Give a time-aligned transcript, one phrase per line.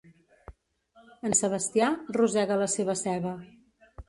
[1.29, 3.37] En Sebastià rosega la seva ceba.